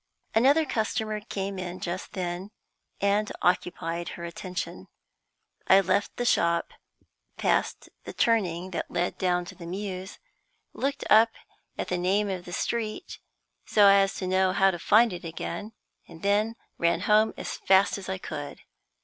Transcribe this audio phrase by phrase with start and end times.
[0.33, 2.49] Another customer came in just then,
[3.01, 4.87] and occupied her attention.
[5.67, 6.73] I left the shop,
[7.37, 10.17] passed the turning that led down to the Mews,
[10.73, 11.29] looked up
[11.77, 13.19] at the name of the street,
[13.67, 15.71] so as to know how to find it again,
[16.07, 18.61] and then ran home as fast as I could.